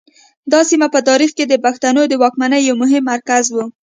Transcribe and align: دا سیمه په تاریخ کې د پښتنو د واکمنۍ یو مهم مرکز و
دا 0.51 0.59
سیمه 0.69 0.87
په 0.95 0.99
تاریخ 1.09 1.31
کې 1.37 1.45
د 1.47 1.53
پښتنو 1.65 2.01
د 2.07 2.13
واکمنۍ 2.21 2.61
یو 2.69 2.75
مهم 2.83 3.03
مرکز 3.13 3.45
و 3.51 3.57